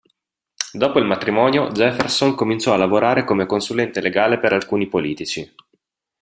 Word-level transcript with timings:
Dopo 0.73 0.97
il 0.97 1.05
matrimonio 1.05 1.67
Jefferson 1.69 2.33
cominciò 2.33 2.73
a 2.73 2.77
lavorare 2.77 3.23
come 3.23 3.45
consulente 3.45 4.01
legale 4.01 4.39
per 4.39 4.51
alcuni 4.51 4.87
politici. 4.87 5.53